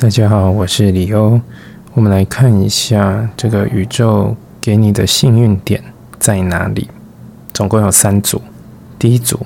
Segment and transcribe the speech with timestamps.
[0.00, 1.40] 大家好，我是李欧。
[1.94, 5.82] 我们来看一下这个宇宙给你的幸运点
[6.20, 6.88] 在哪里。
[7.52, 8.40] 总共有三组，
[8.96, 9.44] 第一组、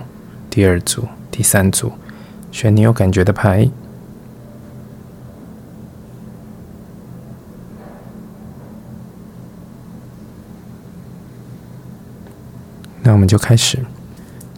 [0.51, 1.91] 第二组、第三组，
[2.51, 3.67] 选你有感觉的牌。
[13.03, 13.79] 那我们就开始。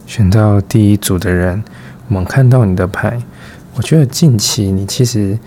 [0.05, 1.63] 选到第一组的人，
[2.09, 3.21] 我们看到你的牌。
[3.75, 5.37] 我觉得近期你其实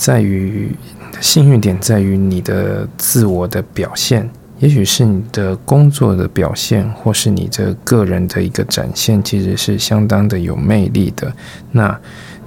[0.00, 0.74] 在于
[1.20, 4.26] 幸运点，在于你的自我的表现，
[4.58, 11.30] 也许是你的工作的表现，或是你的个人的一个展现，其实是相当的有魅力的。
[11.70, 11.94] 那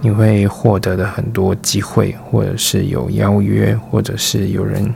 [0.02, 4.92] 你会获得的很多机会，或者是有邀约，或者是有人，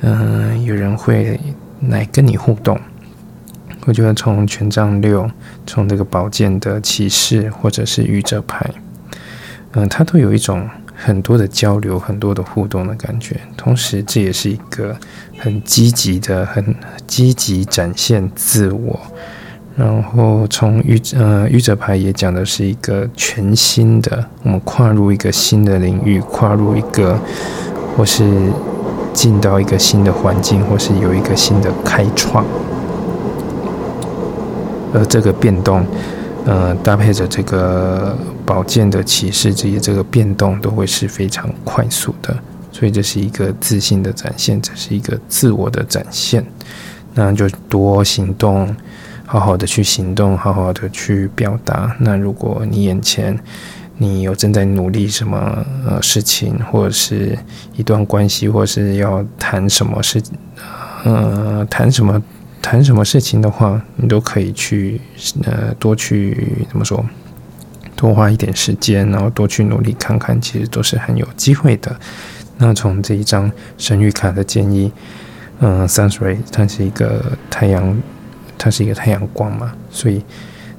[0.00, 1.38] 嗯，有人会
[1.88, 2.76] 来跟你互动。
[3.84, 5.30] 我觉得从权杖六，
[5.64, 8.68] 从这个宝剑的骑士，或者是愚者牌，
[9.74, 13.38] 嗯，它都有一种很多的交流、很多的互动的感觉。
[13.56, 14.96] 同时，这也是一个
[15.38, 16.74] 很积极的、很
[17.06, 18.98] 积极展现自我。
[19.76, 27.18] 然后，从愚呃愚者牌也讲的是一个全新的，我们跨入一个新的领域，跨入一个，
[27.94, 28.24] 或是
[29.12, 32.42] 进到一个新的环境，或是有一个新的开创。
[34.94, 35.84] 而这个变动，
[36.46, 42.34] 呃，搭配着这个宝剑的骑士，这些这个变动都会是非常快速的，
[42.70, 46.46] 所以这是一个自信的展现，这是一个自我的展现。
[47.12, 48.74] 那就多行动，
[49.26, 51.94] 好好的去行动，好好的去表达。
[51.98, 53.36] 那如果你眼前
[53.98, 57.36] 你有正在努力什么呃事情，或者是
[57.76, 60.22] 一段关系，或是要谈什么事，
[61.04, 62.22] 呃，谈什么？
[62.62, 65.00] 谈什么事情的话，你都可以去，
[65.44, 67.04] 呃，多去怎么说，
[67.96, 71.96] 多花一点时间，然后多去努力看看，其实都是很有机会的。
[72.58, 74.92] 那从这一张神谕卡的建议，
[75.60, 77.98] 嗯，Sunray 它是一个太阳，
[78.56, 80.22] 它是一个太阳光嘛，所以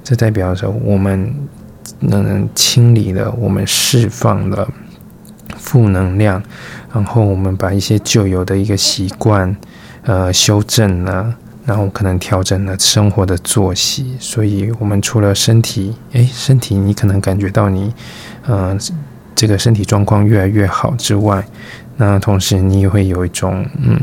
[0.02, 1.34] 这代表着我们
[1.98, 4.68] 能清理了，我们释放了
[5.56, 6.42] 负能量，
[6.92, 9.56] 然后我们把一些旧有的一个习惯，
[10.02, 11.34] 呃，修正了。
[11.68, 17.92] 然后可能调整了生活的作息，所以我们除了身体，诶，身体你可能感觉到你，
[18.46, 18.80] 嗯，
[19.34, 21.46] 这个身体状况越来越好之外，
[21.98, 24.00] 那同时你也会有一种，嗯，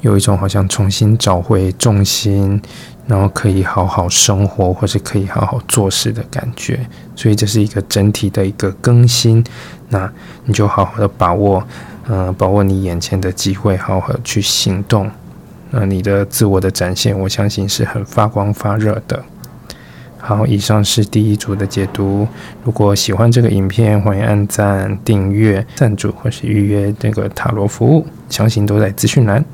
[0.00, 2.58] 有一种好像重新找回重心，
[3.06, 6.80] 然后可以好好生活或是可以好好做事的感觉，
[7.14, 9.44] 所以这是一个整体的一个更新，
[9.90, 10.10] 那
[10.46, 11.62] 你就好好的把握，
[12.08, 15.10] 嗯，把握你眼前的机会，好好去行动。
[15.76, 19.24] 那你的自我的展现，我相信是很发光发热的。
[20.18, 22.26] 好，以上是第一组的解读。
[22.62, 29.44] 如果喜欢这个影片，欢迎按赞、订阅、赞助或是预约这个塔罗服务，详情都在资讯栏。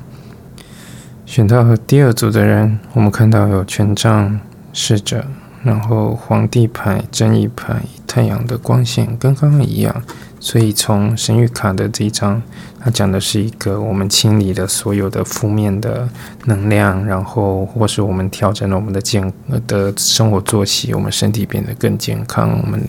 [1.25, 4.39] 选到第二组的人，我们看到有权杖
[4.75, 5.25] 侍者，
[5.65, 10.03] 然后皇帝牌、正义牌、太阳的光线，跟刚刚一样。
[10.43, 12.43] 所以从神谕卡的这一张，
[12.81, 16.09] 它讲的是一个我们清理了所有的负面的
[16.47, 19.31] 能量，然后或是我们调整了我们的健
[19.67, 22.83] 的生活作息，我们身体变得更健康，我们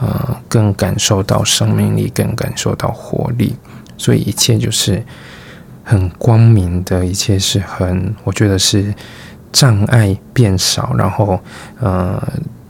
[0.00, 3.54] 呃更感受到生命力，更感受到活力。
[3.96, 5.00] 所以一切就是
[5.84, 8.92] 很光明的，一切是很，我觉得是
[9.52, 11.38] 障碍变少，然后
[11.78, 12.20] 呃。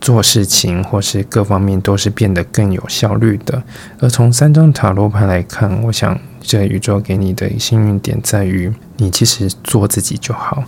[0.00, 3.62] 做事情或是各方面都是变得更有效率的。
[4.00, 10.64] 而从三张塔罗牌来看，我想这宇宙给你的幸运点在于，你其实做自己就好。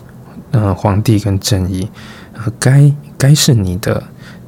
[0.53, 1.89] 嗯，皇帝跟正义，
[2.35, 4.03] 呃，该该是你的，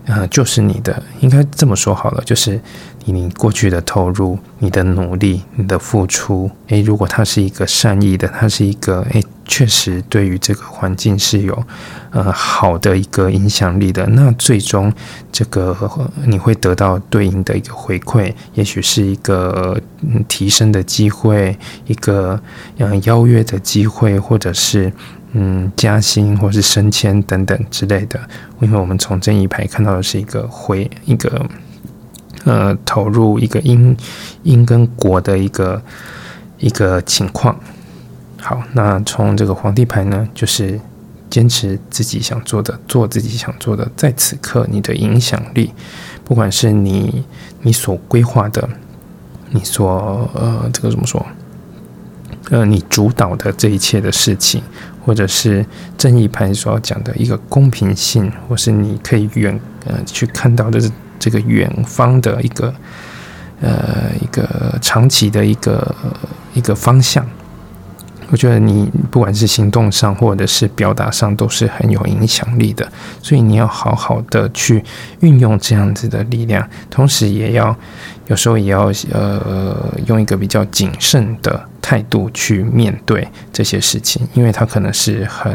[0.07, 2.61] 呃，就是你的，应该这么说好了，就是。
[3.05, 11.65] 你过去的投入、你的努力、你的付出，诶，如果他是一个善意的，他是一个诶，确实对于这个环境是有
[12.11, 14.93] 呃好的一个影响力的，那最终
[15.31, 19.81] 这个你会得到对应的一个回馈，也许是一个
[20.29, 21.57] 提升的机会，
[21.87, 22.41] 一个
[22.79, 24.93] 嗯邀约的机会，或者是
[25.33, 28.21] 嗯加薪或是升迁等等之类的。
[28.61, 31.47] 因为我们从正义牌看到的是一个回一个。
[32.45, 33.97] 呃，投入一个因
[34.43, 35.81] 因跟果的一个
[36.59, 37.57] 一个情况。
[38.43, 40.79] 好，那从这个皇帝牌呢，就是
[41.31, 43.89] 坚持自己想做的，做自己想做的。
[43.97, 45.73] 在此刻，你的影响力，
[46.25, 47.25] 不管是你
[47.63, 48.69] 你所规划的，
[49.51, 51.25] 你所呃这个怎么说？
[52.51, 54.61] 呃，你主导的这一切的事情，
[55.07, 55.65] 或者是
[55.97, 60.81] 正义牌所讲的一个公平性，或是你可以远呃去看到的。
[61.23, 62.75] 这个远方的一个
[63.61, 65.95] 呃一个长期的一个
[66.53, 67.25] 一个方向。
[68.33, 72.91] 我觉得你不管是行动上或者是表达上都是很有影响力的，
[73.23, 74.83] 所以你要好好的去
[75.21, 77.77] 运用这样子的力量，同时也要
[78.29, 79.77] 有时候也要呃
[80.07, 85.53] 用一个比较谨慎的态度去面对这些事情，因为它可能是很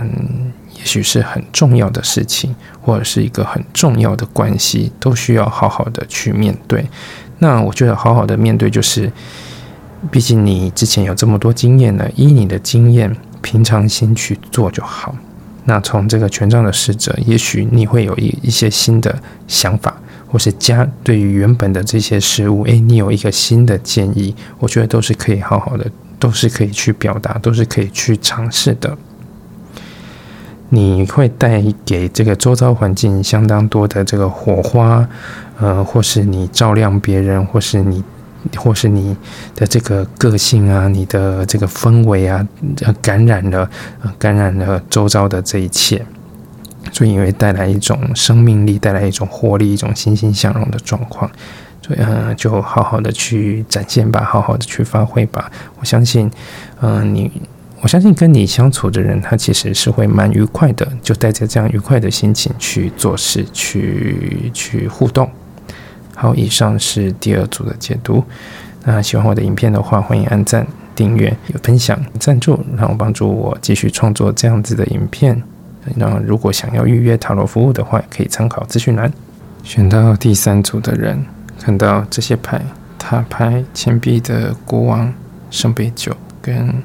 [0.75, 6.85] 也许是很重要的事情，或者是一个很重要的关系，都需要好好的去面对。
[7.39, 9.11] 那我觉得好好的面对就是。
[10.11, 15.15] 毕竟你之前有这么多经验了，依你的经验，平常心去做就好。
[15.65, 19.97] 那从这个权杖的使者，也许你会有一一些新的想法，
[20.27, 25.89] 或是加对于原本的这些事物，诶，你有一个新的建议，我觉得都是可以好好的，
[26.19, 28.97] 都是可以去表达，都是可以去尝试的。
[30.69, 35.07] 你会带给这个周遭环境相当多的这个火花，
[35.59, 38.03] 呃，或是你照亮别人，或是你。
[38.55, 39.15] 或是你
[39.55, 42.47] 的这个个性啊，你的这个氛围啊，
[43.01, 43.69] 感染了，
[44.17, 46.05] 感染了周遭的这一切，
[46.91, 51.29] 所以会带来一种生命力，带来一种活力，一种欣欣向荣的状况。
[51.81, 55.49] 所以，嗯，就好好的去展现吧，好好的去发挥吧。
[55.79, 56.29] 我相信，
[56.81, 57.31] 嗯，你，
[57.81, 65.29] 我相信跟你相处的人，他其实是会蛮愉快的，就带着这样愉快的心情去做事，去去互动。
[66.19, 68.23] 好，以上是第二组的解读。
[68.83, 70.65] 那喜欢我的影片的话，欢迎按赞、
[70.95, 75.39] 订阅、有分享、赞助，然后帮助我继续创作这样子的影片。
[75.93, 79.13] 那如果想要预约塔罗服务的话，可以参考资讯栏。
[79.63, 81.23] 选到第三组的人，
[81.59, 82.59] 看到这些牌：
[82.97, 85.13] 塔牌、钱币的国王、
[85.51, 86.11] 圣杯九
[86.41, 86.83] 跟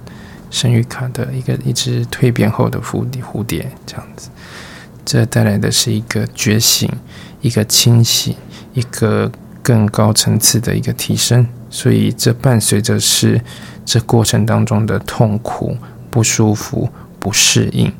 [0.50, 4.28] 圣谕卡的一个一只蜕变后的蝴蝶，蝴蝶这样子。
[5.06, 6.86] 这带来的是一个觉醒，
[7.40, 8.36] 一个清醒。
[8.74, 9.30] 一个
[9.62, 13.40] 更高层次的一个提升，所以这伴随着是
[13.84, 15.76] 这过程当中的痛苦、
[16.10, 16.88] 不舒服、
[17.18, 17.92] 不适应。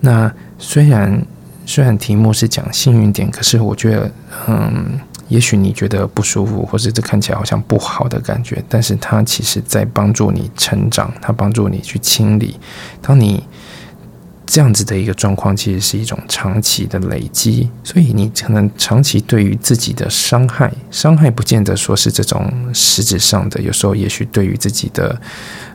[0.00, 1.24] 那虽然
[1.66, 4.10] 虽然题目是讲幸运点，可是我觉得，
[4.48, 4.98] 嗯，
[5.28, 12.58] 也许你觉得不舒服，或者这看起来好像不好的感觉，但是它其实在帮助你成长，它帮助你去清理。
[13.00, 13.44] 当你
[14.52, 25.20] 这样子的一个状况，其实是一种长期的累积，所以你可能长期对于自己的伤害，伤害不见得说是这种实质上的，有时候也许对于自己的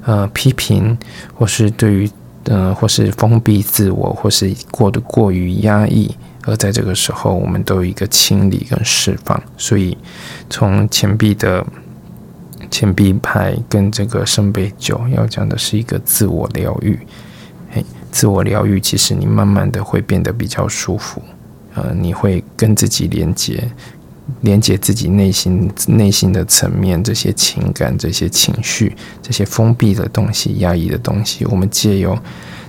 [0.03, 0.97] 呃批评，
[1.33, 2.09] 或是对于
[2.43, 6.13] 呃或是封闭自我，或是过得过于压抑，
[6.43, 9.41] 而在这个时候，我们都有一个清理跟释放。
[9.55, 9.97] 所以
[10.49, 11.65] 从钱币的
[12.69, 16.99] 钱币牌跟这个圣杯九要讲的是一个自我疗愈。
[18.15, 21.21] 自我疗愈，其实你慢慢的会变得比较舒服，
[21.73, 23.61] 呃，你会跟自己连接，
[24.39, 32.17] 连接自己内心内心的层面，这些情感、这些情绪、这些封闭的东西、压抑的东西，我们借由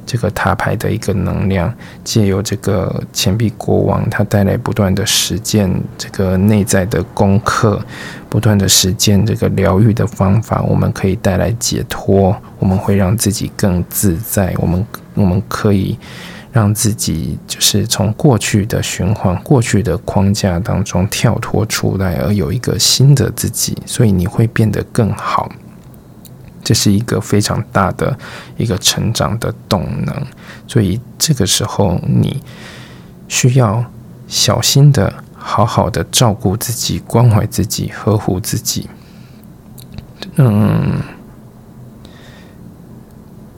[0.05, 1.73] 这个塔牌的一个能量，
[2.03, 7.81] 借由这个钱币国王，它带来不断的实践，这个内在的功课，
[8.29, 14.85] 不断的实践这个疗愈的方法，我们可以带来解脱，我们会让自己更自在，我们。
[15.17, 15.99] 我们可以
[16.53, 25.51] 让自己就是从过去的循环、过去的框架当中跳脱出来，而有一个新的自己，所以你会变得更好。
[26.63, 28.19] 这是一个非常大的
[28.57, 30.27] 一个成长的动能，
[30.67, 32.43] 所以这个时候你
[33.29, 33.85] 需要
[34.29, 38.89] 小心的、好好的照顾自己、关怀自己、呵护自己。
[40.37, 41.16] 嗯。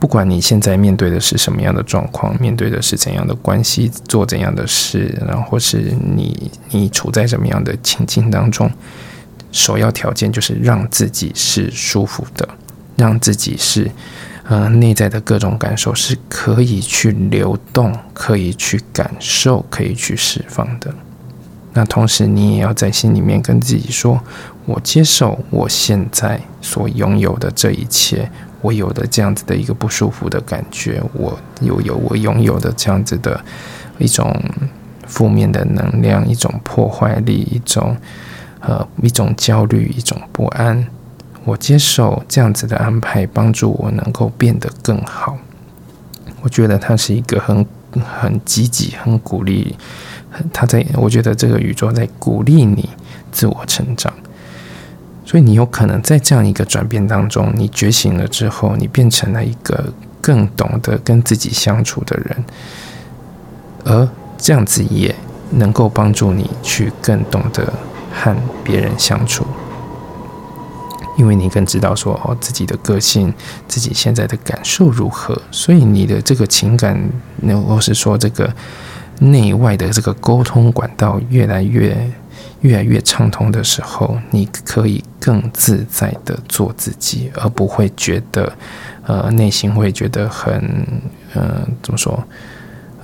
[0.00, 8.70] 不管你现在面对的是什么样的状况，面对的是怎样的关系，做怎样的事，然后是你你处在什么样的情境当中，
[9.50, 12.48] 首要条件就是让自己是舒服的，
[12.96, 13.90] 让自己是
[14.44, 20.94] 呃内在的各种感受是可以去流动，可以去感受，可以去释放的。
[21.72, 24.20] 那同时，你也要在心里面跟自己说：
[24.64, 28.30] 我接受我现在所拥有的这一切。
[28.60, 33.40] 我有的这样子的一个不舒服的感觉，我又有我拥有的这样子的
[33.98, 34.34] 一种
[35.06, 37.96] 负面的能量，一种破坏力，一种
[38.60, 40.86] 呃一种焦虑，一种不安。
[41.44, 45.38] 我接受这样子的安排，帮助我能够变得更好。
[46.42, 47.64] 我觉得它是一个很
[48.04, 49.74] 很积极、很鼓励，
[50.52, 52.88] 他在我觉得这个宇宙在鼓励你
[53.32, 54.12] 自我成长。
[55.28, 59.92] 所以你有可能在这样一个转变当中，你觉醒了之后，你变成了一个
[60.22, 62.44] 更懂得跟自己相处的人，
[63.84, 64.08] 而
[64.38, 65.14] 这样子也
[65.50, 67.70] 能够帮助你去更懂得
[68.10, 69.46] 和别人相处。
[71.18, 73.30] 因为你更知道说哦自己的个性，
[73.66, 76.98] 自己现在的感受如何，所以你的这个情感，
[77.42, 78.50] 那或是说这个
[79.18, 82.10] 内外的这个沟通管道越来越
[82.60, 88.52] 越来越畅通的时候，你可以更自在的做自己，而不会觉得
[89.06, 90.54] 呃内心会觉得很
[91.34, 92.22] 呃怎么说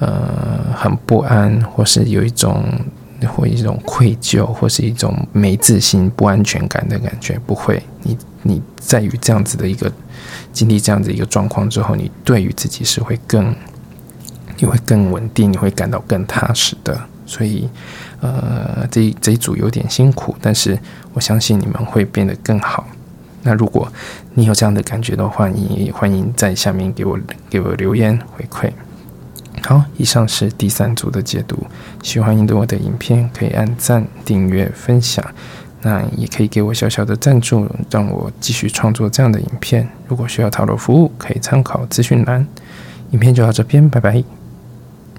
[0.01, 2.65] 呃很不安，或是有一种。
[3.27, 7.83] 或一种愧疚，或是一种没自信、不安全感的感觉，不会。
[8.03, 9.91] 你你在于这样子的一个
[10.53, 13.55] 经历这样子一个状况之后，你对于自己是会更，
[14.59, 17.01] 你会更稳定，你会感到更踏实的。
[17.27, 17.69] 所以，
[18.21, 20.79] 呃，这这一组有点辛苦，但是
[21.13, 22.87] 我相信你们会变得更好。
[23.43, 23.87] 那如果
[24.35, 27.19] 你有这样的感觉的话，你欢迎在下面给我
[27.51, 28.71] 给我留言回馈。
[29.63, 31.57] 好，以上是第三组的解读。
[32.03, 35.25] 喜欢印度我的影片，可以按赞、订阅、分享。
[35.83, 39.87] 那也可以给我小小的赞助，让我继续创作这样的影片。
[40.09, 42.47] 如果需要讨论服务，可以参考资讯栏。
[43.11, 44.44] 影片就到这边，拜拜。